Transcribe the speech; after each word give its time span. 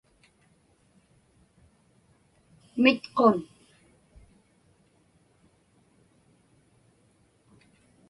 mitqun 2.81 3.37